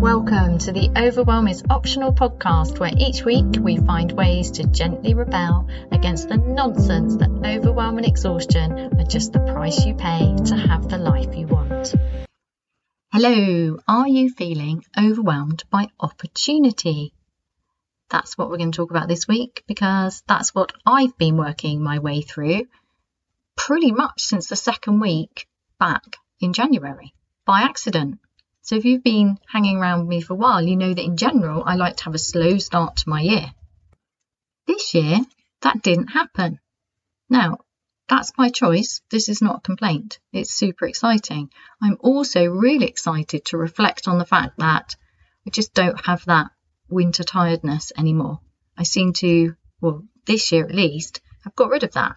[0.00, 5.14] Welcome to the Overwhelm is Optional podcast, where each week we find ways to gently
[5.14, 10.56] rebel against the nonsense that overwhelm and exhaustion are just the price you pay to
[10.56, 11.94] have the life you want.
[13.12, 17.14] Hello, are you feeling overwhelmed by opportunity?
[18.10, 21.82] That's what we're going to talk about this week because that's what I've been working
[21.82, 22.66] my way through
[23.56, 25.46] pretty much since the second week
[25.78, 27.14] back in January
[27.46, 28.18] by accident.
[28.64, 31.18] So if you've been hanging around with me for a while, you know that in
[31.18, 33.52] general, I like to have a slow start to my year.
[34.66, 35.18] This year,
[35.60, 36.60] that didn't happen.
[37.28, 37.58] Now,
[38.08, 39.02] that's my choice.
[39.10, 40.18] This is not a complaint.
[40.32, 41.50] It's super exciting.
[41.82, 44.96] I'm also really excited to reflect on the fact that
[45.46, 46.46] I just don't have that
[46.88, 48.40] winter tiredness anymore.
[48.78, 52.16] I seem to, well, this year at least, have got rid of that.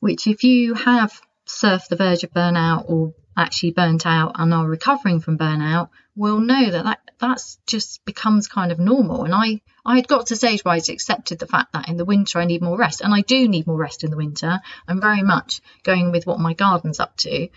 [0.00, 4.66] Which, if you have surfed the verge of burnout or actually burnt out and are
[4.66, 9.24] recovering from burnout will know that, that that's just becomes kind of normal.
[9.24, 12.04] And I, I had got to stage where I accepted the fact that in the
[12.04, 13.00] winter I need more rest.
[13.00, 14.60] And I do need more rest in the winter.
[14.86, 17.48] I'm very much going with what my garden's up to.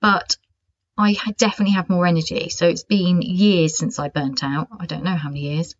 [0.00, 0.36] But
[0.96, 2.48] I definitely have more energy.
[2.48, 4.68] So it's been years since I burnt out.
[4.78, 5.74] I don't know how many years.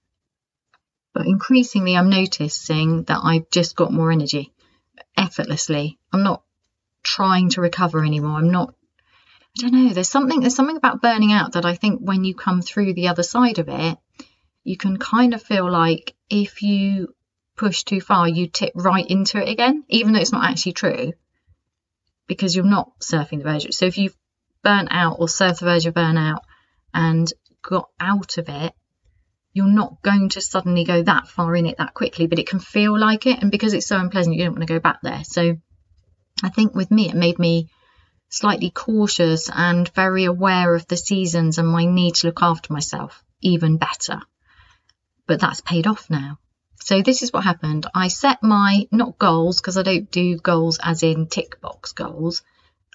[1.14, 4.52] But increasingly, I'm noticing that I've just got more energy
[5.16, 5.98] effortlessly.
[6.12, 6.42] I'm not
[7.02, 8.38] trying to recover anymore.
[8.38, 8.74] I'm not
[9.58, 9.92] I don't know.
[9.92, 13.08] There's something there's something about burning out that I think when you come through the
[13.08, 13.98] other side of it,
[14.64, 17.14] you can kind of feel like if you
[17.56, 21.12] push too far, you tip right into it again, even though it's not actually true,
[22.26, 23.72] because you're not surfing the verge.
[23.72, 24.16] So if you've
[24.62, 26.40] burnt out or surfed the verge of burnout
[26.94, 27.30] and
[27.62, 28.72] got out of it,
[29.52, 32.58] you're not going to suddenly go that far in it that quickly, but it can
[32.58, 33.42] feel like it.
[33.42, 35.22] And because it's so unpleasant, you don't want to go back there.
[35.24, 35.58] So
[36.42, 37.68] I think with me, it made me
[38.32, 43.22] slightly cautious and very aware of the seasons and my need to look after myself
[43.42, 44.20] even better.
[45.26, 46.38] But that's paid off now.
[46.76, 47.86] So this is what happened.
[47.94, 52.42] I set my not goals because I don't do goals as in tick box goals.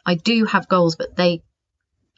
[0.05, 1.43] I do have goals, but they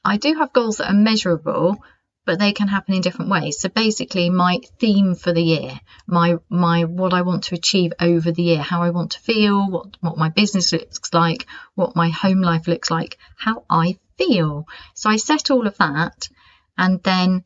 [0.03, 1.83] I do have goals that are measurable,
[2.25, 3.59] but they can happen in different ways.
[3.59, 8.31] So basically my theme for the year, my my what I want to achieve over
[8.31, 12.09] the year, how I want to feel, what what my business looks like, what my
[12.09, 14.67] home life looks like, how I feel.
[14.93, 16.29] So I set all of that
[16.77, 17.43] and then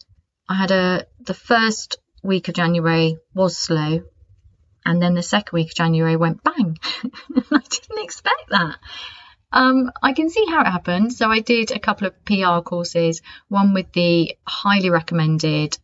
[0.49, 4.03] I had a the first week of January was slow
[4.85, 6.77] and then the second week of January went bang.
[7.51, 8.77] I didn't expect that.
[9.53, 11.13] Um, I can see how it happened.
[11.13, 15.77] So I did a couple of PR courses, one with the highly recommended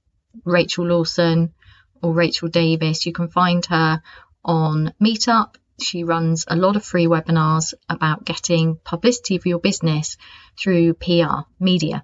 [0.43, 1.53] Rachel Lawson
[2.01, 3.05] or Rachel Davis.
[3.05, 4.01] You can find her
[4.43, 5.55] on Meetup.
[5.79, 10.17] She runs a lot of free webinars about getting publicity for your business
[10.57, 12.03] through PR media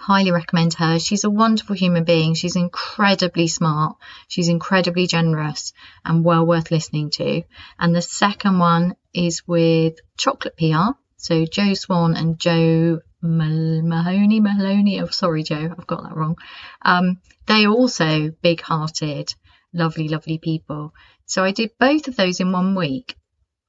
[0.00, 0.98] highly recommend her.
[0.98, 2.34] She's a wonderful human being.
[2.34, 3.96] She's incredibly smart.
[4.28, 5.72] She's incredibly generous
[6.04, 7.42] and well worth listening to.
[7.78, 10.92] And the second one is with Chocolate PR.
[11.16, 15.00] So Joe Swan and Joe Mahoney, Mahoney.
[15.00, 16.36] Oh, sorry, Joe, I've got that wrong.
[16.82, 19.34] Um, they are also big hearted,
[19.72, 20.94] lovely, lovely people.
[21.26, 23.16] So I did both of those in one week.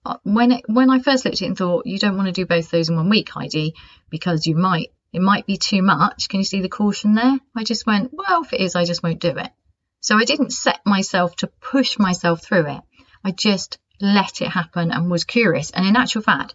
[0.06, 2.32] Uh, when it, when I first looked at it and thought, you don't want to
[2.32, 3.76] do both those in one week, Heidi,
[4.10, 6.30] because you might it might be too much.
[6.30, 7.38] Can you see the caution there?
[7.56, 9.52] I just went, well, if it is, I just won't do it.
[10.00, 12.82] So I didn't set myself to push myself through it.
[13.24, 15.72] I just let it happen and was curious.
[15.72, 16.54] And in actual fact,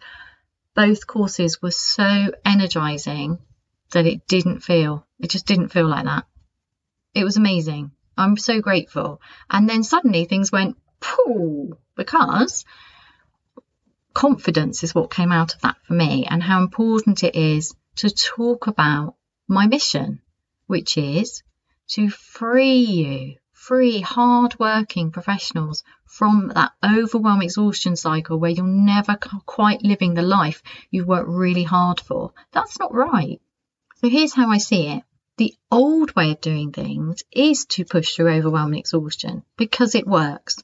[0.74, 3.38] both courses were so energizing
[3.92, 6.26] that it didn't feel, it just didn't feel like that.
[7.14, 7.92] It was amazing.
[8.16, 9.20] I'm so grateful.
[9.50, 12.64] And then suddenly things went, pooh, because
[14.14, 18.10] confidence is what came out of that for me and how important it is to
[18.10, 19.14] talk about
[19.48, 20.20] my mission,
[20.66, 21.42] which is
[21.88, 23.36] to free you,
[23.66, 30.62] free hard-working professionals from that overwhelming exhaustion cycle where you're never quite living the life
[30.92, 32.32] you've worked really hard for.
[32.52, 33.40] That's not right.
[33.96, 35.02] So here's how I see it.
[35.36, 40.62] The old way of doing things is to push through overwhelming exhaustion because it works.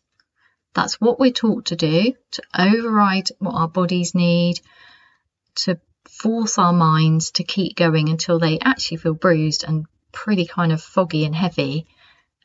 [0.73, 4.61] That's what we're taught to do, to override what our bodies need,
[5.57, 10.71] to force our minds to keep going until they actually feel bruised and pretty kind
[10.71, 11.87] of foggy and heavy.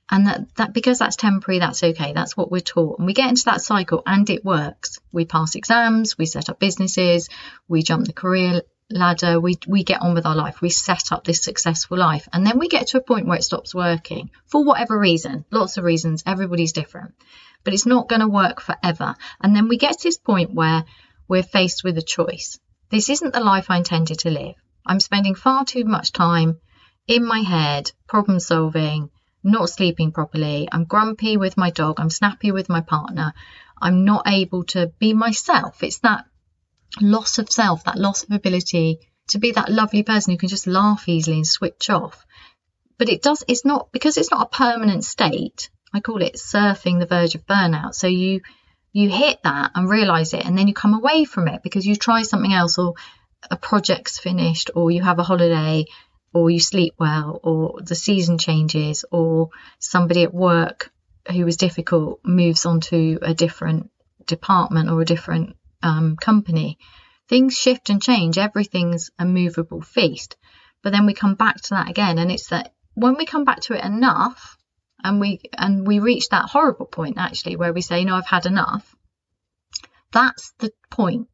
[0.09, 2.13] And that, that because that's temporary, that's okay.
[2.13, 2.99] That's what we're taught.
[2.99, 4.99] And we get into that cycle and it works.
[5.11, 7.27] We pass exams, we set up businesses,
[7.67, 11.25] we jump the career ladder, we, we get on with our life, we set up
[11.25, 12.27] this successful life.
[12.31, 15.43] And then we get to a point where it stops working for whatever reason.
[15.51, 17.13] Lots of reasons, everybody's different.
[17.65, 19.15] But it's not going to work forever.
[19.41, 20.85] And then we get to this point where
[21.27, 22.59] we're faced with a choice.
[22.89, 24.55] This isn't the life I intended to live.
[24.85, 26.61] I'm spending far too much time
[27.07, 29.09] in my head, problem solving,
[29.51, 30.67] not sleeping properly.
[30.71, 31.99] I'm grumpy with my dog.
[31.99, 33.33] I'm snappy with my partner.
[33.81, 35.83] I'm not able to be myself.
[35.83, 36.25] It's that
[37.01, 38.99] loss of self, that loss of ability
[39.29, 42.25] to be that lovely person who can just laugh easily and switch off.
[42.97, 46.99] But it does, it's not, because it's not a permanent state, I call it surfing
[46.99, 47.93] the verge of burnout.
[47.93, 48.41] So you,
[48.91, 51.95] you hit that and realize it, and then you come away from it because you
[51.95, 52.95] try something else, or
[53.51, 55.85] a project's finished, or you have a holiday,
[56.33, 60.91] or you sleep well, or the season changes, or somebody at work
[61.31, 63.89] who was difficult moves on to a different
[64.25, 66.77] department or a different um, company.
[67.27, 68.37] Things shift and change.
[68.37, 70.37] Everything's a movable feast.
[70.81, 73.61] But then we come back to that again, and it's that when we come back
[73.61, 74.57] to it enough,
[75.03, 78.45] and we and we reach that horrible point actually where we say, "No, I've had
[78.45, 78.95] enough."
[80.11, 81.27] That's the point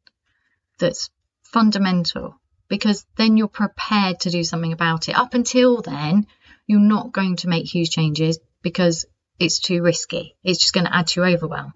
[0.78, 1.10] that's
[1.42, 2.40] fundamental
[2.74, 5.16] because then you're prepared to do something about it.
[5.16, 6.26] Up until then,
[6.66, 9.06] you're not going to make huge changes because
[9.38, 10.34] it's too risky.
[10.42, 11.72] It's just going to add to your overwhelm.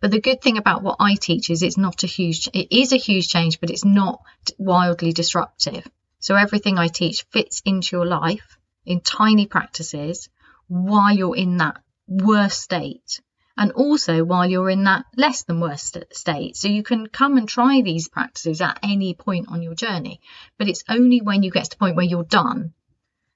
[0.00, 2.92] But the good thing about what I teach is it's not a huge, it is
[2.92, 4.24] a huge change, but it's not
[4.58, 5.86] wildly disruptive.
[6.18, 10.28] So everything I teach fits into your life in tiny practices
[10.66, 11.76] while you're in that
[12.08, 13.20] worst state
[13.60, 16.56] and also while you're in that less than worst state.
[16.56, 20.22] So you can come and try these practices at any point on your journey,
[20.56, 22.72] but it's only when you get to the point where you're done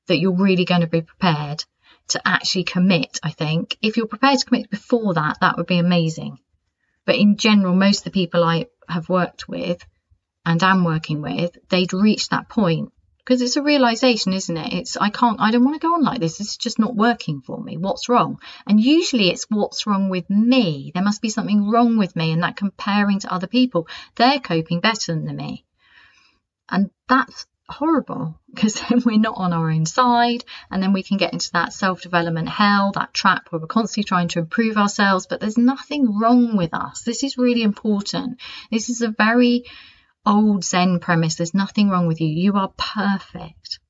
[0.06, 1.62] that you're really going to be prepared
[2.08, 3.76] to actually commit, I think.
[3.82, 6.38] If you're prepared to commit before that, that would be amazing.
[7.04, 9.86] But in general, most of the people I have worked with
[10.46, 12.93] and am working with, they'd reached that point
[13.24, 14.72] because it's a realization, isn't it?
[14.74, 16.38] It's I can't, I don't want to go on like this.
[16.38, 17.76] This is just not working for me.
[17.78, 18.38] What's wrong?
[18.66, 20.92] And usually it's what's wrong with me.
[20.92, 24.80] There must be something wrong with me, and that comparing to other people, they're coping
[24.80, 25.64] better than me,
[26.68, 31.16] and that's horrible because then we're not on our own side and then we can
[31.16, 35.40] get into that self-development hell that trap where we're constantly trying to improve ourselves but
[35.40, 38.38] there's nothing wrong with us this is really important
[38.70, 39.64] this is a very
[40.26, 42.28] old Zen premise there's nothing wrong with you.
[42.28, 43.80] You are perfect.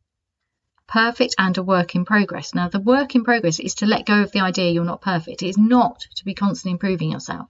[0.86, 2.54] Perfect and a work in progress.
[2.54, 5.42] Now, the work in progress is to let go of the idea you're not perfect.
[5.42, 7.48] It is not to be constantly improving yourself.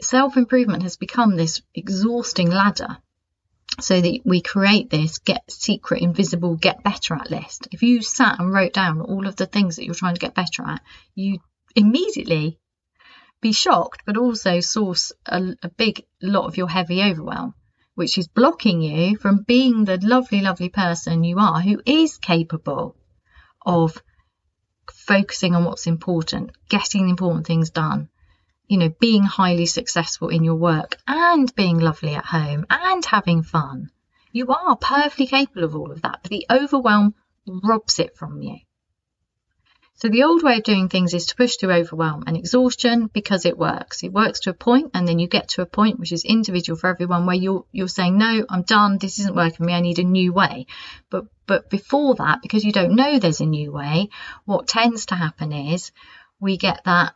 [0.00, 2.98] Self improvement has become this exhausting ladder
[3.80, 7.68] so that we create this get secret, invisible, get better at list.
[7.70, 10.34] If you sat and wrote down all of the things that you're trying to get
[10.34, 10.82] better at,
[11.14, 11.38] you
[11.74, 12.58] immediately
[13.42, 17.54] be shocked, but also source a, a big lot of your heavy overwhelm,
[17.94, 22.96] which is blocking you from being the lovely, lovely person you are who is capable
[23.66, 24.00] of
[24.90, 28.08] focusing on what's important, getting the important things done,
[28.68, 33.42] you know, being highly successful in your work and being lovely at home and having
[33.42, 33.90] fun.
[34.30, 37.14] You are perfectly capable of all of that, but the overwhelm
[37.46, 38.58] robs it from you.
[40.02, 43.46] So the old way of doing things is to push through overwhelm and exhaustion because
[43.46, 44.02] it works.
[44.02, 46.76] It works to a point and then you get to a point which is individual
[46.76, 49.80] for everyone where you're you're saying, No, I'm done, this isn't working for me, I
[49.80, 50.66] need a new way.
[51.08, 54.08] But but before that, because you don't know there's a new way,
[54.44, 55.92] what tends to happen is
[56.40, 57.14] we get that,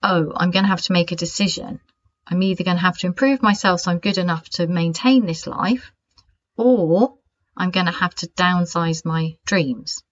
[0.00, 1.80] oh, I'm gonna have to make a decision.
[2.28, 5.48] I'm either going to have to improve myself so I'm good enough to maintain this
[5.48, 5.90] life,
[6.56, 7.18] or
[7.56, 10.04] I'm going to have to downsize my dreams.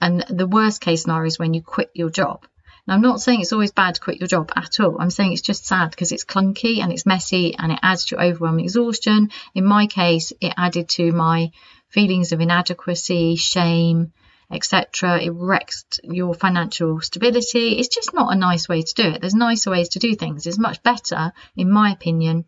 [0.00, 2.46] And the worst case scenario is when you quit your job.
[2.86, 4.96] Now, I'm not saying it's always bad to quit your job at all.
[5.00, 8.20] I'm saying it's just sad because it's clunky and it's messy and it adds to
[8.20, 9.30] overwhelming exhaustion.
[9.54, 11.50] In my case, it added to my
[11.88, 14.12] feelings of inadequacy, shame,
[14.50, 15.20] etc.
[15.20, 17.78] It wrecks your financial stability.
[17.78, 19.20] It's just not a nice way to do it.
[19.20, 20.46] There's nicer ways to do things.
[20.46, 22.46] It's much better, in my opinion,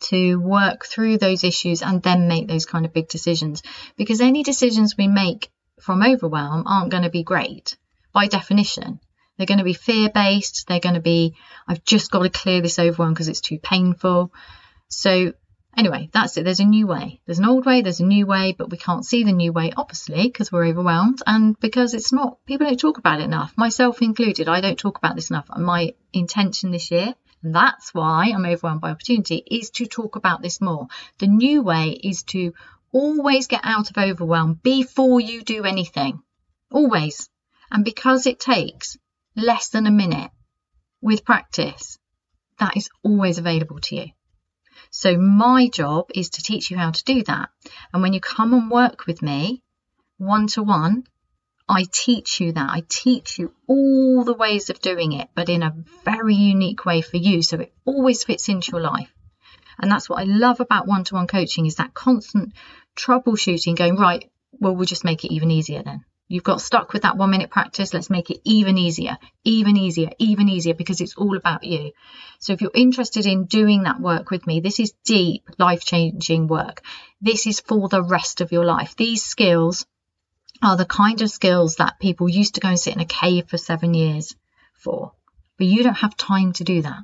[0.00, 3.62] to work through those issues and then make those kind of big decisions.
[3.96, 5.50] Because any decisions we make
[5.80, 7.76] from overwhelm aren't going to be great
[8.12, 9.00] by definition.
[9.36, 10.66] They're going to be fear based.
[10.68, 11.34] They're going to be,
[11.66, 14.32] I've just got to clear this overwhelm because it's too painful.
[14.88, 15.32] So,
[15.76, 16.44] anyway, that's it.
[16.44, 17.20] There's a new way.
[17.24, 19.72] There's an old way, there's a new way, but we can't see the new way,
[19.76, 24.02] obviously, because we're overwhelmed and because it's not, people don't talk about it enough, myself
[24.02, 24.48] included.
[24.48, 25.48] I don't talk about this enough.
[25.56, 30.42] My intention this year and that's why I'm overwhelmed by opportunity is to talk about
[30.42, 30.88] this more.
[31.18, 32.52] The new way is to
[32.92, 36.22] Always get out of overwhelm before you do anything.
[36.70, 37.28] Always.
[37.70, 38.96] And because it takes
[39.36, 40.30] less than a minute
[41.00, 41.98] with practice,
[42.58, 44.06] that is always available to you.
[44.90, 47.50] So my job is to teach you how to do that.
[47.92, 49.62] And when you come and work with me
[50.18, 51.04] one to one,
[51.68, 52.70] I teach you that.
[52.70, 57.00] I teach you all the ways of doing it, but in a very unique way
[57.00, 57.42] for you.
[57.42, 59.12] So it always fits into your life.
[59.78, 62.52] And that's what I love about one to one coaching is that constant
[62.96, 66.04] troubleshooting, going, right, well, we'll just make it even easier then.
[66.28, 67.92] You've got stuck with that one minute practice.
[67.92, 71.90] Let's make it even easier, even easier, even easier because it's all about you.
[72.38, 76.46] So if you're interested in doing that work with me, this is deep, life changing
[76.46, 76.82] work.
[77.20, 78.94] This is for the rest of your life.
[78.94, 79.86] These skills
[80.62, 83.48] are the kind of skills that people used to go and sit in a cave
[83.48, 84.36] for seven years
[84.74, 85.12] for.
[85.58, 87.00] But you don't have time to do that.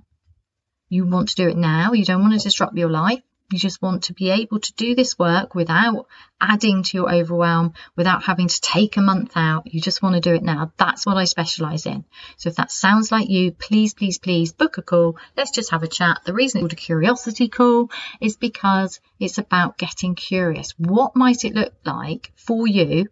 [0.88, 1.94] You want to do it now.
[1.94, 3.22] You don't want to disrupt your life.
[3.52, 6.08] You just want to be able to do this work without
[6.40, 9.72] adding to your overwhelm, without having to take a month out.
[9.72, 10.72] You just want to do it now.
[10.78, 12.04] That's what I specialize in.
[12.38, 15.16] So if that sounds like you, please, please, please book a call.
[15.36, 16.22] Let's just have a chat.
[16.24, 20.74] The reason it's called a curiosity call is because it's about getting curious.
[20.76, 23.06] What might it look like for you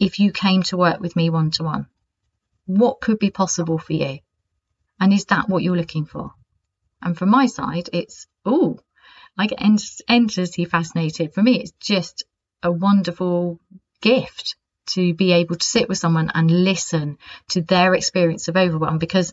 [0.00, 1.86] if you came to work with me one to one?
[2.66, 4.18] What could be possible for you?
[4.98, 6.32] And is that what you're looking for?
[7.00, 8.80] And from my side, it's, oh,
[9.36, 9.60] I get
[10.08, 11.34] endlessly fascinated.
[11.34, 12.24] For me, it's just
[12.62, 13.58] a wonderful
[14.00, 18.98] gift to be able to sit with someone and listen to their experience of overwhelm
[18.98, 19.32] because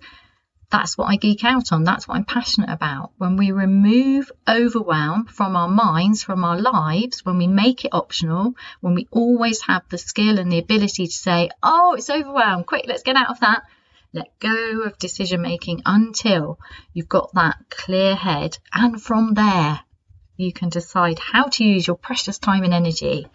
[0.72, 1.84] that's what I geek out on.
[1.84, 3.12] That's what I'm passionate about.
[3.18, 8.54] When we remove overwhelm from our minds, from our lives, when we make it optional,
[8.80, 12.86] when we always have the skill and the ability to say, oh, it's overwhelmed, quick,
[12.88, 13.64] let's get out of that.
[14.14, 16.58] Let go of decision making until
[16.94, 18.58] you've got that clear head.
[18.74, 19.82] And from there,
[20.42, 23.28] you can decide how to use your precious time and energy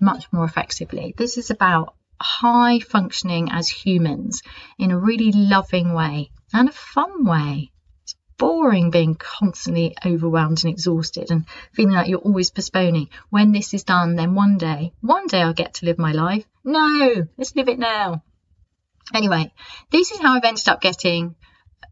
[0.00, 1.14] much more effectively.
[1.16, 4.42] This is about high functioning as humans
[4.78, 7.70] in a really loving way and a fun way.
[8.04, 13.08] It's boring being constantly overwhelmed and exhausted and feeling like you're always postponing.
[13.30, 16.44] When this is done, then one day, one day I'll get to live my life.
[16.64, 18.22] No, let's live it now.
[19.14, 19.52] Anyway,
[19.90, 21.36] this is how I've ended up getting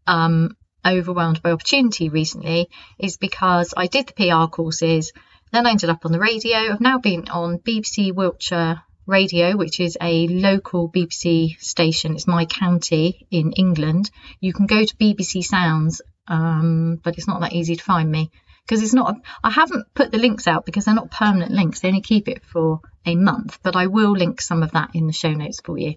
[0.05, 5.11] um, overwhelmed by opportunity recently is because I did the PR courses,
[5.51, 6.57] then I ended up on the radio.
[6.57, 12.15] I've now been on BBC Wiltshire Radio, which is a local BBC station.
[12.15, 14.09] It's my county in England.
[14.39, 18.31] You can go to BBC Sounds, um, but it's not that easy to find me
[18.65, 19.15] because it's not.
[19.43, 21.79] I haven't put the links out because they're not permanent links.
[21.79, 25.05] They only keep it for a month, but I will link some of that in
[25.05, 25.95] the show notes for you.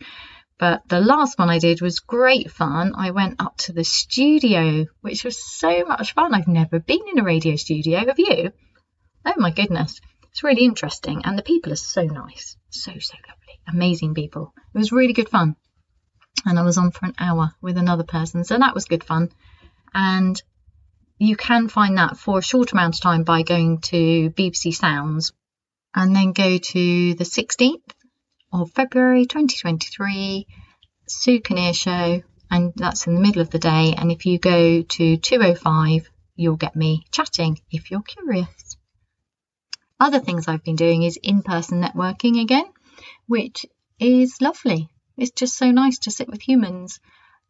[0.59, 2.93] But the last one I did was great fun.
[2.97, 6.35] I went up to the studio, which was so much fun.
[6.35, 7.99] I've never been in a radio studio.
[7.99, 8.53] Have you?
[9.25, 10.01] Oh my goodness.
[10.33, 11.23] It's really interesting.
[11.25, 12.57] And the people are so nice.
[12.71, 13.61] So, so lovely.
[13.69, 14.53] Amazing people.
[14.75, 15.55] It was really good fun.
[16.45, 18.45] And I was on for an hour with another person.
[18.45, 19.31] So that was good fun.
[19.95, 20.41] And
[21.19, 25.33] you can find that for a short amount of time by going to BBC Sounds
[25.95, 27.83] and then go to the 16th
[28.53, 30.47] of February 2023,
[31.07, 33.95] Sue Kinnear Show, and that's in the middle of the day.
[33.97, 38.77] And if you go to 205, you'll get me chatting if you're curious.
[40.01, 42.67] Other things I've been doing is in person networking again,
[43.27, 43.67] which
[43.99, 44.89] is lovely.
[45.17, 47.01] It's just so nice to sit with humans.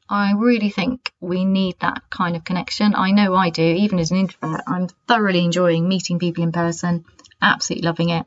[0.08, 2.94] I really think we need that kind of connection.
[2.94, 4.62] I know I do, even as an introvert.
[4.66, 7.04] I'm thoroughly enjoying meeting people in person,
[7.42, 8.24] absolutely loving it.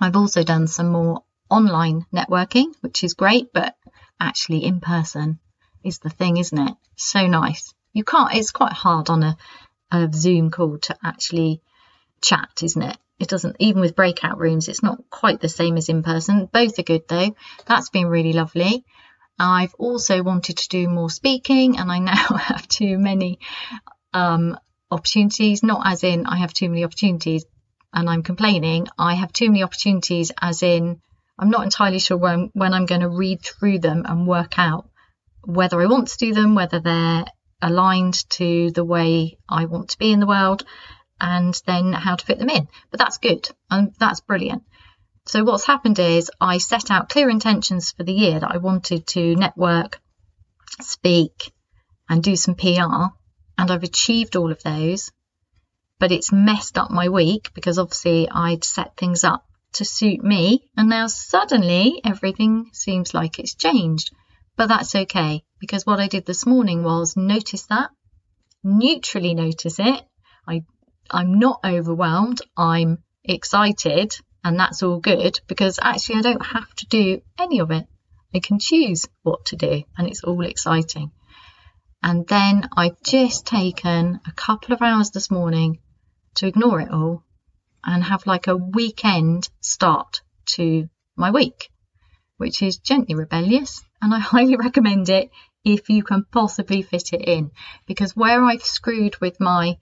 [0.00, 3.74] I've also done some more online networking, which is great, but
[4.20, 5.38] actually in person
[5.84, 6.74] is the thing, isn't it?
[6.96, 7.72] So nice.
[7.92, 9.36] You can't, it's quite hard on a,
[9.90, 11.62] a Zoom call to actually
[12.20, 12.96] chat, isn't it?
[13.18, 16.48] It doesn't, even with breakout rooms, it's not quite the same as in person.
[16.52, 17.34] Both are good though.
[17.66, 18.84] That's been really lovely.
[19.40, 23.38] I've also wanted to do more speaking, and I now have too many
[24.12, 24.58] um,
[24.90, 25.62] opportunities.
[25.62, 27.44] Not as in I have too many opportunities
[27.92, 28.88] and I'm complaining.
[28.98, 31.00] I have too many opportunities, as in
[31.38, 34.88] I'm not entirely sure when, when I'm going to read through them and work out
[35.44, 37.24] whether I want to do them, whether they're
[37.62, 40.64] aligned to the way I want to be in the world,
[41.20, 42.68] and then how to fit them in.
[42.90, 44.64] But that's good and that's brilliant.
[45.26, 49.06] So, what's happened is I set out clear intentions for the year that I wanted
[49.08, 50.00] to network,
[50.80, 51.52] speak,
[52.08, 53.12] and do some PR,
[53.58, 55.12] and I've achieved all of those.
[55.98, 60.68] But it's messed up my week because obviously I'd set things up to suit me,
[60.76, 64.10] and now suddenly everything seems like it's changed.
[64.56, 67.90] But that's okay because what I did this morning was notice that,
[68.64, 70.02] neutrally notice it.
[70.46, 70.64] I
[71.10, 72.40] I'm not overwhelmed.
[72.56, 77.70] I'm excited, and that's all good because actually I don't have to do any of
[77.70, 77.86] it.
[78.34, 81.12] I can choose what to do, and it's all exciting.
[82.02, 85.78] And then I've just taken a couple of hours this morning
[86.36, 87.24] to ignore it all
[87.84, 91.70] and have like a weekend start to my week,
[92.36, 93.82] which is gently rebellious.
[94.00, 95.30] And I highly recommend it
[95.64, 97.50] if you can possibly fit it in.
[97.86, 99.78] Because where I've screwed with my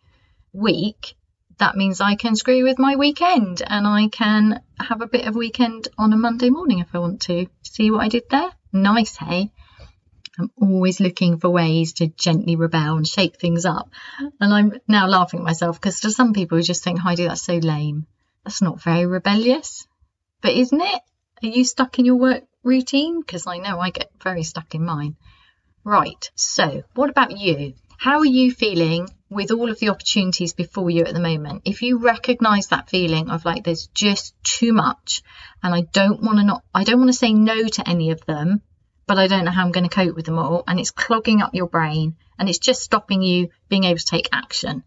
[0.52, 1.14] week,
[1.58, 5.34] that means I can screw with my weekend and I can have a bit of
[5.34, 7.46] weekend on a Monday morning if I want to.
[7.62, 8.50] See what I did there?
[8.72, 9.52] Nice, hey?
[10.38, 13.90] I'm always looking for ways to gently rebel and shake things up.
[14.40, 17.26] And I'm now laughing at myself because to some people who just think, oh, Heidi,
[17.26, 18.06] that's so lame.
[18.44, 19.86] That's not very rebellious.
[20.42, 21.02] But isn't it?
[21.42, 23.20] Are you stuck in your work routine?
[23.20, 25.16] Because I know I get very stuck in mine.
[25.84, 26.30] Right.
[26.34, 27.74] So, what about you?
[27.98, 31.62] How are you feeling with all of the opportunities before you at the moment?
[31.64, 35.22] If you recognize that feeling of like there's just too much
[35.62, 38.24] and I don't want to not I don't want to say no to any of
[38.26, 38.62] them,
[39.06, 41.40] but I don't know how I'm going to cope with them all and it's clogging
[41.40, 44.82] up your brain and it's just stopping you being able to take action.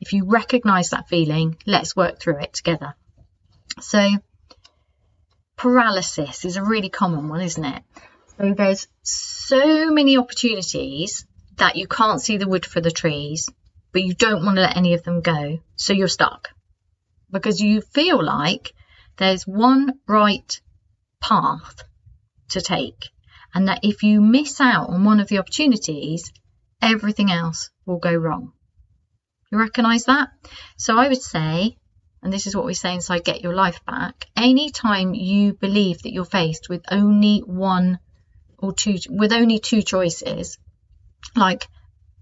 [0.00, 2.94] If you recognize that feeling, let's work through it together.
[3.80, 4.08] So
[5.56, 7.82] paralysis is a really common one, isn't it?
[8.38, 11.26] So there's so many opportunities
[11.56, 13.50] that you can't see the wood for the trees,
[13.92, 15.58] but you don't want to let any of them go.
[15.76, 16.48] So you're stuck
[17.30, 18.72] because you feel like
[19.18, 20.60] there's one right
[21.20, 21.82] path
[22.50, 23.10] to take.
[23.54, 26.32] And that if you miss out on one of the opportunities,
[26.80, 28.52] everything else will go wrong.
[29.50, 30.30] You recognize that?
[30.76, 31.76] So I would say,
[32.22, 36.12] and this is what we say inside Get Your Life Back, anytime you believe that
[36.12, 37.98] you're faced with only one
[38.58, 40.58] or two, with only two choices,
[41.34, 41.66] like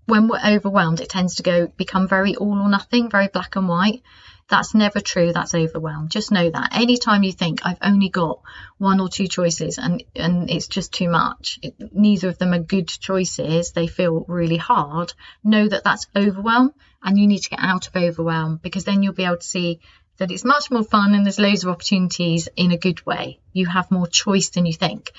[0.09, 3.69] when we're overwhelmed, it tends to go become very all or nothing, very black and
[3.69, 4.03] white.
[4.49, 5.35] That's never true.
[5.35, 6.11] That's overwhelmed.
[6.11, 6.71] Just know that.
[6.75, 8.41] Anytime you think I've only got
[8.79, 12.59] one or two choices and and it's just too much, it, neither of them are
[12.59, 13.73] good choices.
[13.73, 15.13] They feel really hard.
[15.45, 16.73] Know that that's overwhelm,
[17.03, 19.81] and you need to get out of overwhelm because then you'll be able to see
[20.17, 23.41] that it's much more fun and there's loads of opportunities in a good way.
[23.53, 25.13] You have more choice than you think.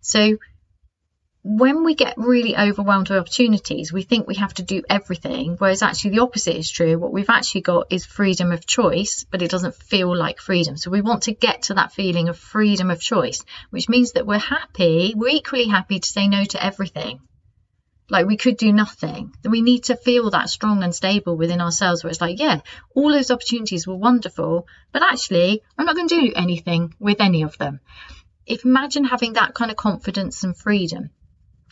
[0.00, 0.38] So
[1.48, 5.80] when we get really overwhelmed with opportunities, we think we have to do everything, whereas
[5.80, 6.98] actually the opposite is true.
[6.98, 10.76] What we've actually got is freedom of choice, but it doesn't feel like freedom.
[10.76, 14.26] So we want to get to that feeling of freedom of choice, which means that
[14.26, 17.20] we're happy, we're equally happy to say no to everything.
[18.10, 19.32] Like we could do nothing.
[19.48, 23.12] We need to feel that strong and stable within ourselves where it's like, yeah, all
[23.12, 27.56] those opportunities were wonderful, but actually, I'm not going to do anything with any of
[27.56, 27.78] them.
[28.46, 31.10] If imagine having that kind of confidence and freedom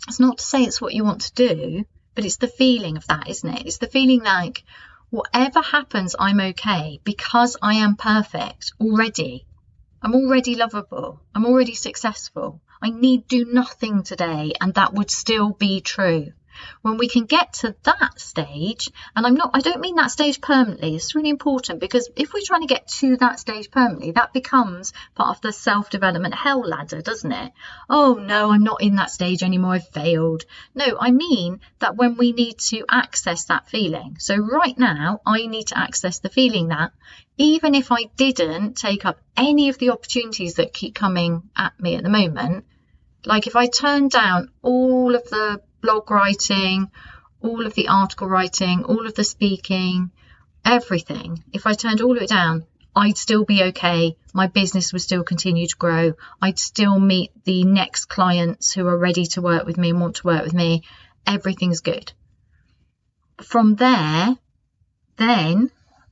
[0.09, 3.07] it's not to say it's what you want to do, but it's the feeling of
[3.07, 3.67] that, isn't it?
[3.67, 4.65] It's the feeling like
[5.11, 9.47] whatever happens, I'm okay because I am perfect already.
[10.03, 11.21] I'm already lovable.
[11.35, 12.61] I'm already successful.
[12.83, 16.33] I need do nothing today, and that would still be true
[16.83, 20.41] when we can get to that stage and i'm not i don't mean that stage
[20.41, 24.33] permanently it's really important because if we're trying to get to that stage permanently that
[24.33, 27.53] becomes part of the self-development hell ladder doesn't it?
[27.89, 30.45] Oh no i'm not in that stage anymore i've failed.
[30.75, 34.17] No i mean that when we need to access that feeling.
[34.19, 36.93] So right now i need to access the feeling that
[37.37, 41.97] even if i didn't take up any of the opportunities that keep coming at me
[41.97, 42.65] at the moment
[43.27, 46.91] like if I turn down all of the blog writing,
[47.43, 50.11] all of the article writing, all of the speaking,
[50.65, 52.65] everything, if I turned all of it down,
[52.97, 54.17] I'd still be okay.
[54.33, 56.15] My business would still continue to grow.
[56.41, 60.17] I'd still meet the next clients who are ready to work with me and want
[60.17, 60.85] to work with me.
[61.27, 62.13] Everything's good.
[63.43, 64.39] From there,
[65.17, 65.71] then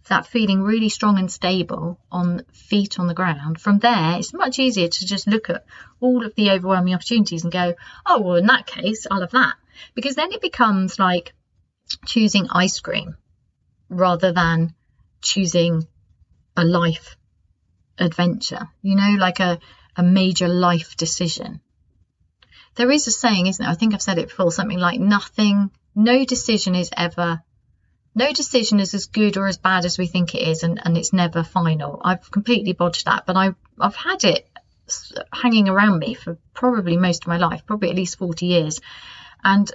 [0.08, 4.58] that feeling really strong and stable on feet on the ground, from there, it's much
[4.58, 5.64] easier to just look at
[6.00, 9.54] all of the overwhelming opportunities and go, oh, well, in that case, I'll have that.
[9.94, 11.32] Because then it becomes like
[12.06, 13.16] choosing ice cream
[13.88, 14.74] rather than
[15.20, 15.86] choosing
[16.56, 17.16] a life
[17.98, 19.58] adventure, you know, like a,
[19.96, 21.60] a major life decision.
[22.74, 23.70] There is a saying, isn't there?
[23.70, 27.42] I think I've said it before, something like nothing, no decision is ever
[28.14, 30.96] no decision is as good or as bad as we think it is, and, and
[30.96, 32.00] it's never final.
[32.04, 34.48] I've completely bodged that, but I, I've had it
[35.32, 38.80] hanging around me for probably most of my life, probably at least 40 years.
[39.44, 39.70] And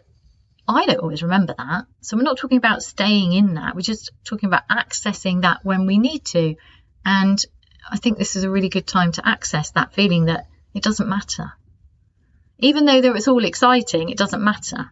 [0.67, 1.85] I don't always remember that.
[2.01, 3.75] So we're not talking about staying in that.
[3.75, 6.55] We're just talking about accessing that when we need to.
[7.05, 7.43] And
[7.89, 11.07] I think this is a really good time to access that feeling that it doesn't
[11.07, 11.53] matter.
[12.59, 14.91] Even though it's all exciting, it doesn't matter.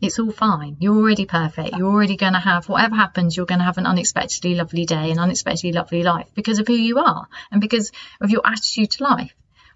[0.00, 0.76] It's all fine.
[0.80, 1.76] You're already perfect.
[1.76, 5.12] You're already going to have, whatever happens, you're going to have an unexpectedly lovely day,
[5.12, 9.04] an unexpectedly lovely life because of who you are and because of your attitude to
[9.04, 9.32] life.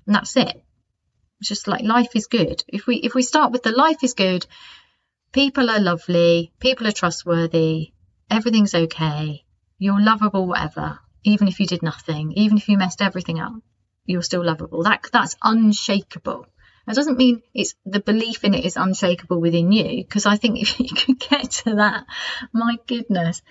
[0.07, 0.65] And that's it.
[1.43, 2.65] Just like life is good.
[2.69, 4.47] If we if we start with the life is good,
[5.33, 7.93] people are lovely, people are trustworthy,
[8.31, 9.45] everything's okay,
[9.79, 10.99] you're lovable, whatever.
[11.25, 13.53] Even if you did nothing, even if you messed everything up,
[14.05, 14.83] you're still lovable.
[14.83, 16.47] That that's unshakable.
[16.87, 20.59] That doesn't mean it's the belief in it is unshakable within you, because I think
[20.63, 22.07] if you could get to that,
[22.53, 23.43] my goodness,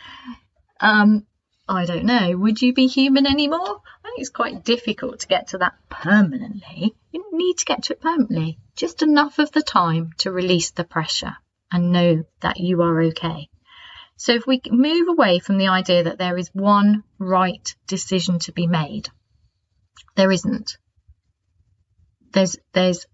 [0.79, 1.25] um,
[1.67, 2.37] I don't know.
[2.37, 3.81] Would you be human anymore?
[4.03, 6.93] I think it's quite difficult to get to that permanently.
[7.11, 10.83] You need to get to it permanently, just enough of the time to release the
[10.83, 11.37] pressure
[11.71, 13.49] and know that you are okay.
[14.17, 18.51] So if we move away from the idea that there is one right decision to
[18.51, 19.09] be made,
[20.15, 20.77] there isn't.
[22.31, 23.07] There's there's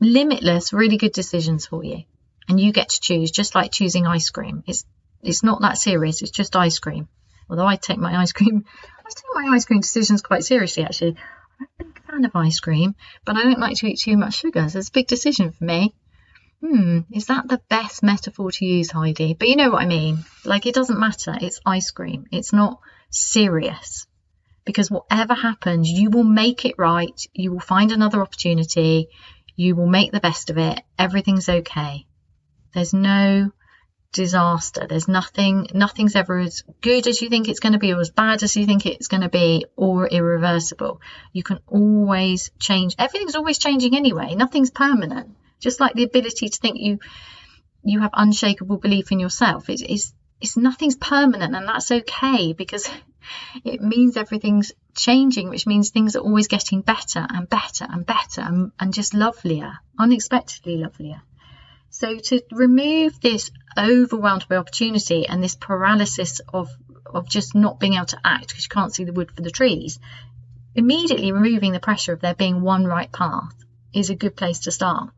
[0.00, 2.02] limitless really good decisions for you
[2.48, 4.62] and you get to choose just like choosing ice cream.
[4.66, 4.84] It's
[5.22, 7.08] it's not that serious, it's just ice cream.
[7.52, 8.64] Although I take my ice cream
[9.06, 11.16] I take my ice cream decisions quite seriously actually.
[11.60, 14.34] I'm a big fan of ice cream, but I don't like to eat too much
[14.34, 15.94] sugar, so it's a big decision for me
[16.62, 19.34] hmm, is that the best metaphor to use, Heidi?
[19.34, 20.24] But you know what I mean.
[20.44, 21.36] Like, it doesn't matter.
[21.40, 22.78] It's ice cream, it's not
[23.10, 24.06] serious.
[24.64, 27.20] Because whatever happens, you will make it right.
[27.34, 29.08] You will find another opportunity.
[29.56, 30.80] You will make the best of it.
[30.96, 32.06] Everything's okay.
[32.72, 33.50] There's no
[34.12, 34.86] disaster.
[34.88, 38.10] There's nothing, nothing's ever as good as you think it's going to be or as
[38.10, 41.00] bad as you think it's going to be or irreversible.
[41.32, 42.94] You can always change.
[42.98, 44.34] Everything's always changing anyway.
[44.34, 46.98] Nothing's permanent just like the ability to think you
[47.84, 52.88] you have unshakable belief in yourself it's, it's, it's nothing's permanent and that's okay because
[53.64, 58.42] it means everything's changing which means things are always getting better and better and better
[58.42, 61.22] and, and just lovelier unexpectedly lovelier
[62.02, 66.68] so to remove this overwhelmed by opportunity and this paralysis of
[67.06, 69.52] of just not being able to act because you can't see the wood for the
[69.52, 70.00] trees
[70.74, 73.54] immediately removing the pressure of there being one right path
[73.94, 75.10] is a good place to start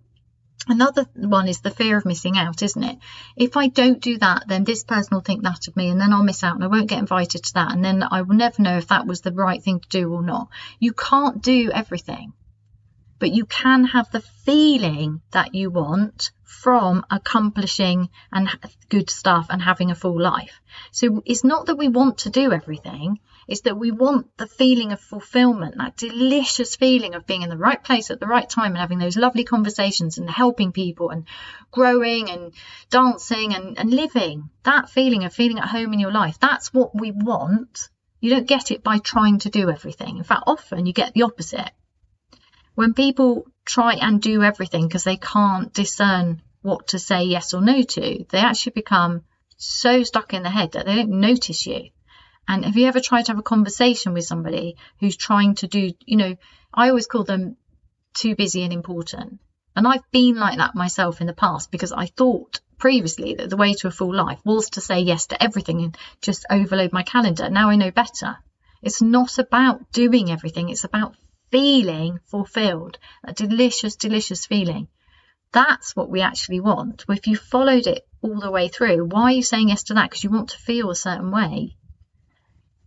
[0.66, 2.98] Another one is the fear of missing out, isn't it?
[3.36, 6.12] If I don't do that, then this person will think that of me, and then
[6.12, 8.62] I'll miss out and I won't get invited to that, and then I will never
[8.62, 10.48] know if that was the right thing to do or not.
[10.78, 12.32] You can't do everything,
[13.18, 18.48] but you can have the feeling that you want from accomplishing and
[18.88, 20.60] good stuff and having a full life.
[20.92, 24.92] So it's not that we want to do everything, it's that we want the feeling
[24.92, 28.72] of fulfillment, that delicious feeling of being in the right place at the right time
[28.72, 31.26] and having those lovely conversations and helping people and
[31.70, 32.52] growing and
[32.88, 34.48] dancing and, and living.
[34.62, 37.90] That feeling of feeling at home in your life, that's what we want.
[38.20, 40.16] You don't get it by trying to do everything.
[40.16, 41.70] In fact, often you get the opposite.
[42.74, 47.60] When people try and do everything because they can't discern what to say yes or
[47.60, 49.22] no to, they actually become
[49.56, 51.90] so stuck in the head that they don't notice you.
[52.46, 55.92] And have you ever tried to have a conversation with somebody who's trying to do,
[56.04, 56.36] you know,
[56.72, 57.56] I always call them
[58.14, 59.40] too busy and important.
[59.76, 63.56] And I've been like that myself in the past because I thought previously that the
[63.56, 67.02] way to a full life was to say yes to everything and just overload my
[67.02, 67.48] calendar.
[67.48, 68.36] Now I know better.
[68.82, 71.16] It's not about doing everything, it's about
[71.54, 74.88] feeling fulfilled, a delicious, delicious feeling.
[75.52, 77.04] That's what we actually want.
[77.08, 80.10] If you followed it all the way through, why are you saying yes to that?
[80.10, 81.76] Because you want to feel a certain way.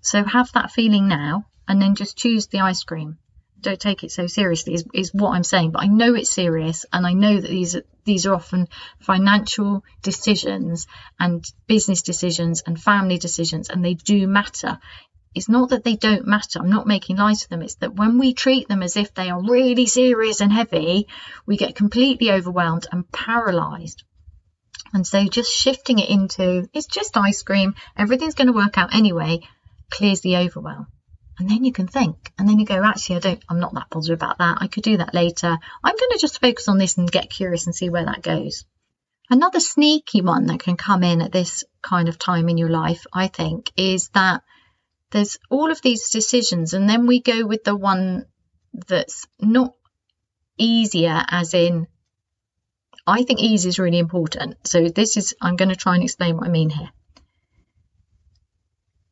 [0.01, 3.19] So have that feeling now and then just choose the ice cream.
[3.61, 6.85] Don't take it so seriously is, is what I'm saying, but I know it's serious
[6.91, 8.67] and I know that these are, these are often
[8.99, 14.77] financial decisions and business decisions and family decisions and they do matter.
[15.35, 16.59] It's not that they don't matter.
[16.59, 17.61] I'm not making light of them.
[17.61, 21.07] It's that when we treat them as if they are really serious and heavy,
[21.45, 24.03] we get completely overwhelmed and paralyzed.
[24.93, 28.95] And so just shifting it into it's just ice cream, everything's going to work out
[28.95, 29.41] anyway,
[29.91, 30.87] clears the overwhelm.
[31.39, 33.91] And then you can think, and then you go, actually, I don't, I'm not that
[33.91, 34.57] bothered about that.
[34.59, 35.57] I could do that later.
[35.83, 38.65] I'm going to just focus on this and get curious and see where that goes.
[39.29, 43.05] Another sneaky one that can come in at this kind of time in your life,
[43.13, 44.41] I think, is that
[45.11, 48.25] there's all of these decisions, and then we go with the one
[48.87, 49.73] that's not
[50.57, 51.87] easier, as in,
[53.05, 54.67] I think ease is really important.
[54.67, 56.89] So, this is, I'm going to try and explain what I mean here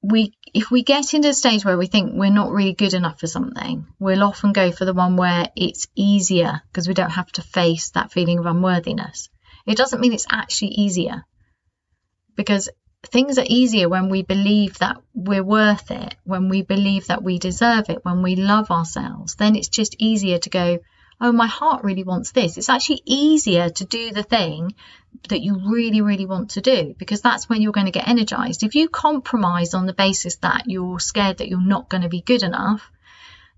[0.06, 3.20] we if we get into a stage where we think we're not really good enough
[3.20, 7.32] for something, we'll often go for the one where it's easier because we don't have
[7.34, 9.30] to face that feeling of unworthiness.
[9.66, 11.26] It doesn't mean it's actually easier
[12.36, 12.70] because
[13.08, 17.40] things are easier when we believe that we're worth it, when we believe that we
[17.40, 19.36] deserve it, when we love ourselves.
[19.36, 20.80] Then it's just easier to go,
[21.22, 22.58] oh, my heart really wants this.
[22.58, 24.76] It's actually easier to do the thing
[25.30, 28.64] that you really, really want to do because that's when you're going to get energized.
[28.64, 32.22] If you compromise on the basis that you're scared that you're not going to be
[32.22, 32.92] good enough,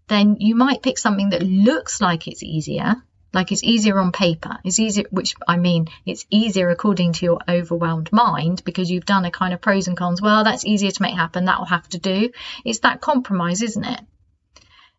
[0.08, 2.96] then you might pick something that looks like it's easier,
[3.34, 4.58] like it's easier on paper.
[4.64, 9.26] It's easier, which I mean, it's easier according to your overwhelmed mind because you've done
[9.26, 10.22] a kind of pros and cons.
[10.22, 11.46] Well, that's easier to make happen.
[11.46, 12.32] That'll have to do.
[12.66, 14.02] It's that compromise, isn't it?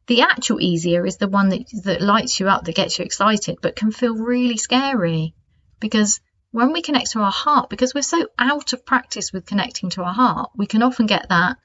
[0.06, 3.58] The actual easier is the one that, that lights you up, that gets you excited,
[3.60, 5.34] but can feel really scary
[5.80, 9.90] because when we connect to our heart, because we're so out of practice with connecting
[9.90, 11.58] to our heart, we can often get that,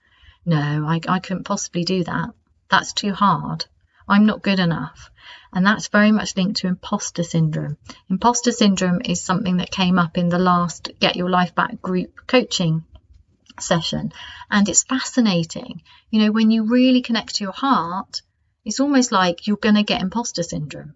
[0.45, 2.31] no, I, I couldn't possibly do that.
[2.69, 3.65] That's too hard.
[4.07, 5.09] I'm not good enough.
[5.53, 7.77] And that's very much linked to imposter syndrome.
[8.09, 12.27] Imposter syndrome is something that came up in the last Get Your Life Back group
[12.27, 12.83] coaching
[13.59, 14.11] session.
[14.49, 15.83] And it's fascinating.
[16.09, 18.21] You know, when you really connect to your heart,
[18.65, 20.95] it's almost like you're going to get imposter syndrome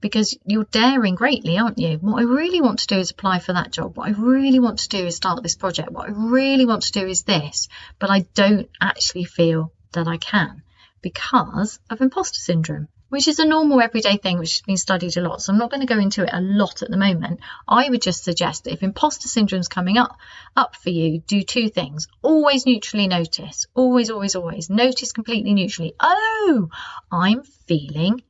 [0.00, 1.98] because you're daring greatly, aren't you?
[1.98, 3.96] What I really want to do is apply for that job.
[3.96, 5.90] What I really want to do is start this project.
[5.90, 10.18] What I really want to do is this, but I don't actually feel that I
[10.18, 10.62] can
[11.02, 15.20] because of imposter syndrome, which is a normal everyday thing which has been studied a
[15.20, 15.40] lot.
[15.40, 17.40] So I'm not going to go into it a lot at the moment.
[17.66, 20.16] I would just suggest that if imposter syndrome is coming up
[20.56, 22.08] up for you, do two things.
[22.22, 23.66] Always neutrally notice.
[23.74, 24.70] Always, always, always.
[24.70, 25.94] Notice completely neutrally.
[26.00, 26.68] Oh,
[27.10, 28.22] I'm feeling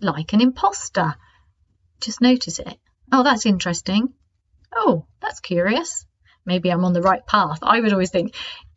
[0.00, 1.14] like an imposter.
[2.00, 2.78] Just notice it.
[3.12, 4.14] Oh, that's interesting.
[4.74, 6.06] Oh, that's curious.
[6.44, 7.60] Maybe I'm on the right path.
[7.62, 8.34] I would always think,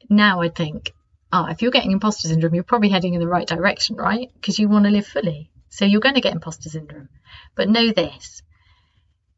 [0.09, 0.93] now I'd think,
[1.31, 4.29] oh, if you're getting imposter syndrome, you're probably heading in the right direction, right?
[4.33, 5.51] Because you want to live fully.
[5.69, 7.09] So you're going to get imposter syndrome.
[7.55, 8.41] But know this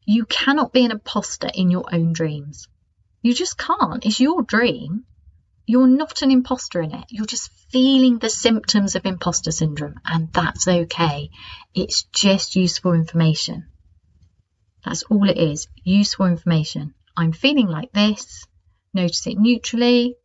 [0.05, 2.67] you cannot be an imposter in your own dreams.
[3.21, 4.03] You just can't.
[4.03, 5.05] It's your dream.
[5.67, 7.05] You're not an imposter in it.
[7.09, 11.29] You're just feeling the symptoms of imposter syndrome, and that's okay.
[11.75, 13.67] It's just useful information.
[14.83, 16.95] That's all it is useful information.
[17.15, 18.47] I'm feeling like this.
[18.95, 20.15] Notice it neutrally.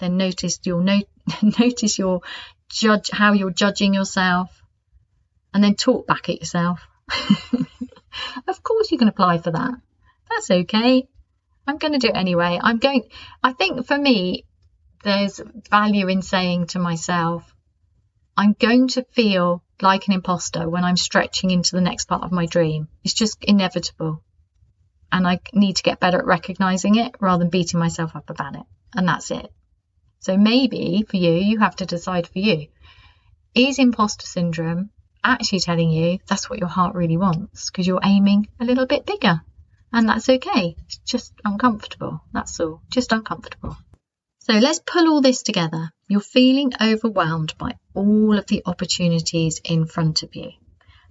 [0.00, 1.02] Then notice no-
[1.42, 2.22] notice your
[2.70, 4.50] judge how you're judging yourself,
[5.52, 6.80] and then talk back at yourself.
[8.48, 9.74] of course, you can apply for that.
[10.28, 11.08] That's okay.
[11.66, 12.58] I'm going to do it anyway.
[12.60, 13.04] I'm going.
[13.42, 14.44] I think for me,
[15.04, 17.54] there's value in saying to myself,
[18.36, 22.32] I'm going to feel like an imposter when I'm stretching into the next part of
[22.32, 22.88] my dream.
[23.04, 24.22] It's just inevitable.
[25.12, 28.56] And I need to get better at recognizing it rather than beating myself up about
[28.56, 28.62] it.
[28.94, 29.52] And that's it.
[30.20, 32.68] So maybe for you, you have to decide for you.
[33.54, 34.90] Is imposter syndrome
[35.24, 39.06] actually telling you that's what your heart really wants because you're aiming a little bit
[39.06, 39.42] bigger?
[39.92, 40.76] And that's okay.
[40.84, 42.22] It's just uncomfortable.
[42.32, 42.80] That's all.
[42.90, 43.76] Just uncomfortable.
[44.40, 45.90] So let's pull all this together.
[46.08, 50.52] You're feeling overwhelmed by all of the opportunities in front of you,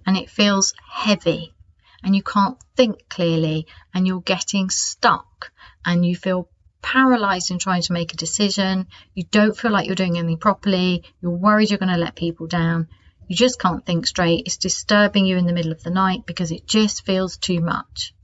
[0.04, 1.54] and it feels heavy,
[2.02, 5.52] and you can't think clearly, and you're getting stuck,
[5.84, 6.48] and you feel
[6.82, 8.86] paralyzed in trying to make a decision.
[9.14, 11.04] You don't feel like you're doing anything properly.
[11.20, 12.88] You're worried you're going to let people down.
[13.28, 14.44] You just can't think straight.
[14.46, 18.14] It's disturbing you in the middle of the night because it just feels too much.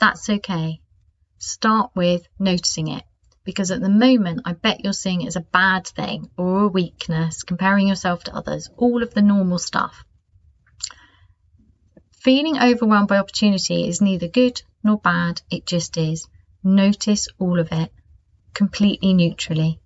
[0.00, 0.80] That's okay.
[1.38, 3.04] Start with noticing it
[3.44, 6.68] because at the moment, I bet you're seeing it as a bad thing or a
[6.68, 10.04] weakness, comparing yourself to others, all of the normal stuff.
[12.22, 16.26] Feeling overwhelmed by opportunity is neither good nor bad, it just is.
[16.66, 17.92] Notice all of it
[18.54, 19.80] completely neutrally.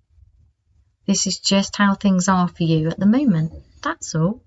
[1.05, 3.51] This is just how things are for you at the moment.
[3.83, 4.41] That's all.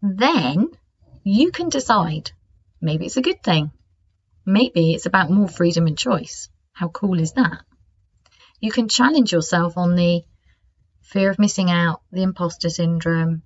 [0.00, 0.70] Then
[1.24, 2.32] you can decide.
[2.80, 3.70] Maybe it's a good thing.
[4.46, 6.48] Maybe it's about more freedom and choice.
[6.72, 7.60] How cool is that?
[8.58, 10.22] You can challenge yourself on the
[11.02, 13.42] fear of missing out, the imposter syndrome,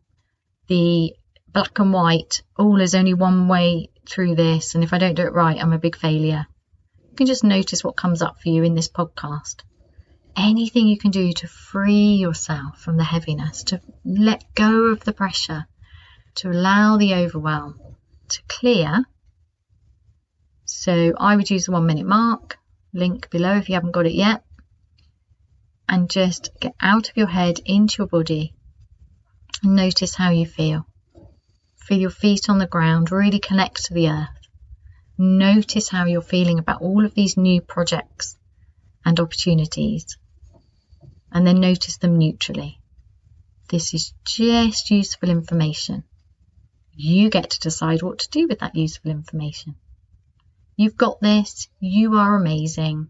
[0.69, 1.15] the
[1.49, 5.27] black and white, oh, there's only one way through this, and if I don't do
[5.27, 6.47] it right, I'm a big failure.
[7.17, 9.63] You can just notice what comes up for you in this podcast.
[10.37, 15.15] Anything you can do to free yourself from the heaviness, to let go of the
[15.15, 15.67] pressure,
[16.35, 17.81] to allow the overwhelm
[18.29, 19.03] to clear.
[20.67, 22.59] So I would use the one minute Marke
[22.93, 24.45] link below if you haven't got it yet.
[25.89, 28.53] And just get out of your head into your body
[29.63, 30.87] and notice how you feel.
[31.77, 34.36] Feel your feet on the ground, really connect to the earth.
[35.19, 38.37] Notice how you're feeling about all of these new projects
[39.05, 40.19] and opportunities.
[41.33, 42.81] And then notice them neutrally.
[43.69, 46.05] This is just useful information.
[46.95, 49.77] You get to decide what to do with that useful information.
[50.77, 51.69] You've got this.
[51.81, 53.09] You are amazing.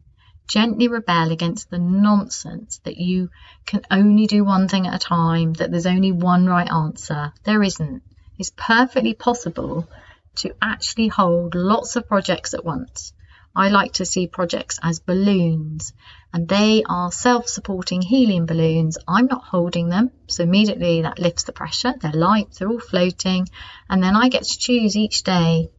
[0.49, 3.31] Gently rebel against the nonsense that you
[3.65, 7.33] can only do one thing at a time, that there's only one right answer.
[7.43, 8.05] There isn't.
[8.39, 9.89] It's perfectly possible
[10.37, 13.13] to actually hold lots of projects at once.
[13.55, 15.95] I like to see projects as balloons,
[16.33, 18.99] and they are self supporting helium balloons.
[19.09, 21.95] I'm not holding them, so immediately that lifts the pressure.
[21.99, 23.49] They're light, they're all floating,
[23.89, 25.71] and then I get to choose each day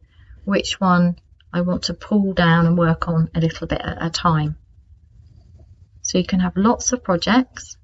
[0.44, 1.18] which one
[1.52, 4.56] I want to pull down and work on a little bit at a time.
[6.02, 7.76] So you can have lots of projects,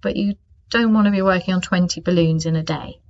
[0.00, 0.36] but you
[0.70, 3.00] don't want to be working on 20 balloons in a day.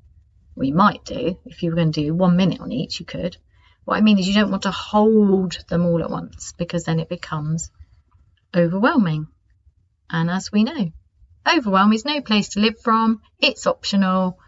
[0.58, 1.38] We might do.
[1.44, 3.36] If you were going to do one minute on each, you could.
[3.84, 6.98] What I mean is, you don't want to hold them all at once because then
[6.98, 7.70] it becomes
[8.54, 9.28] overwhelming.
[10.10, 10.92] And as we know,
[11.48, 14.38] overwhelm is no place to live from, it's optional.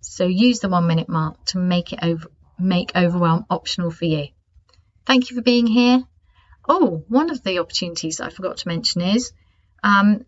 [0.00, 4.28] So use the one minute Marke to make it over make overwhelm optional for you.
[5.06, 6.04] Thank you for being here.
[6.68, 9.32] Oh, one of the opportunities I forgot to mention is
[9.82, 10.26] um,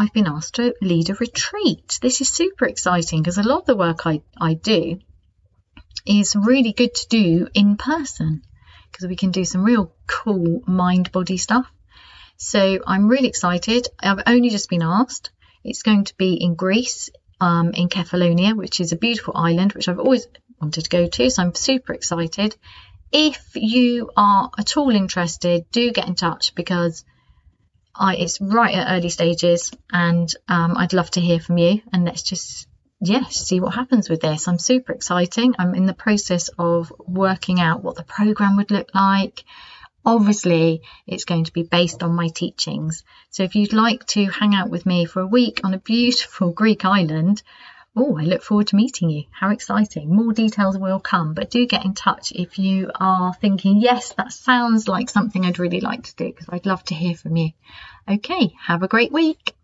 [0.00, 1.98] I've been asked to lead a retreat.
[2.00, 4.98] This is super exciting because a lot of the work I, I do
[6.06, 8.40] is really good to do in person
[8.90, 11.70] because we can do some real cool mind body stuff.
[12.38, 13.88] So I'm really excited.
[14.02, 15.32] I've only just been asked.
[15.64, 19.86] It's going to be in Greece, um, in Kefalonia, which is a beautiful island, which
[19.86, 20.26] I've always
[20.62, 21.28] wanted to go to.
[21.28, 22.56] So I'm super excited.
[23.12, 27.04] If you are at all interested, do get in touch because
[28.00, 31.82] I, it's right at early stages and um, I'd love to hear from you.
[31.92, 32.66] And let's just,
[32.98, 34.48] yeah, see what happens with this.
[34.48, 35.54] I'm super exciting.
[35.58, 39.44] I'm in the process of working out what the program would look like.
[40.02, 43.04] Obviously, it's going to be based on my teachings.
[43.28, 46.52] So if you'd like to hang out with me for a week on a beautiful
[46.62, 47.42] Greek island,
[47.96, 49.24] Oh, I look forward to meeting you.
[49.32, 50.14] How exciting.
[50.14, 54.32] More details will come, but do get in touch if you are thinking, yes, that
[54.32, 57.50] sounds like something I'd really like to do because I'd love to hear from you.
[58.08, 59.54] Okay, have a great week.